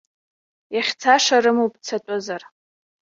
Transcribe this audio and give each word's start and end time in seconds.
Иахьцаша 0.75 1.37
рымоуп, 1.43 1.73
цатәызар. 1.85 2.41